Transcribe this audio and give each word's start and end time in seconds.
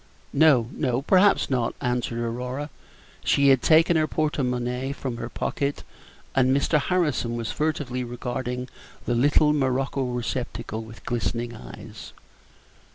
"No, 0.33 0.69
no, 0.73 1.03
perhaps 1.03 1.47
not," 1.47 1.75
answered 1.79 2.17
Aurora. 2.17 2.71
She 3.23 3.49
had 3.49 3.61
taken 3.61 3.95
her 3.97 4.07
porte 4.07 4.39
monnaie 4.39 4.93
from 4.93 5.17
her 5.17 5.29
pocket, 5.29 5.83
and 6.33 6.49
Mr. 6.57 6.79
Harrison 6.79 7.37
was 7.37 7.51
furtively 7.51 8.03
regarding 8.03 8.67
the 9.05 9.13
little 9.13 9.53
morocco 9.53 10.05
receptacle 10.05 10.81
with 10.81 11.05
glistening 11.05 11.55
eyes. 11.55 12.13